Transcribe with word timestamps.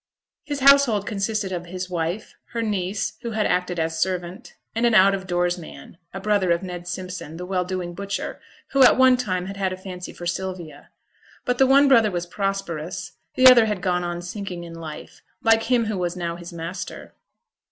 His 0.43 0.61
household 0.61 1.05
consisted 1.05 1.51
of 1.51 1.67
his 1.67 1.87
wife, 1.87 2.33
her 2.53 2.63
niece, 2.63 3.17
who 3.21 3.33
acted 3.33 3.77
as 3.79 3.99
servant, 3.99 4.55
and 4.73 4.87
an 4.87 4.95
out 4.95 5.13
of 5.13 5.27
doors 5.27 5.59
man, 5.59 5.99
a 6.11 6.19
brother 6.19 6.49
of 6.49 6.63
Ned 6.63 6.87
Simpson, 6.87 7.37
the 7.37 7.45
well 7.45 7.63
doing 7.63 7.93
butcher, 7.93 8.41
who 8.69 8.81
at 8.83 8.97
one 8.97 9.15
time 9.15 9.45
had 9.45 9.57
had 9.57 9.71
a 9.71 9.77
fancy 9.77 10.11
for 10.11 10.25
Sylvia. 10.25 10.89
But 11.45 11.59
the 11.59 11.67
one 11.67 11.87
brother 11.87 12.09
was 12.09 12.25
prosperous, 12.25 13.11
the 13.35 13.45
other 13.45 13.67
had 13.67 13.83
gone 13.83 14.03
on 14.03 14.23
sinking 14.23 14.63
in 14.63 14.73
life, 14.73 15.21
like 15.43 15.69
him 15.69 15.85
who 15.85 15.99
was 15.99 16.17
now 16.17 16.35
his 16.35 16.51
master. 16.51 17.13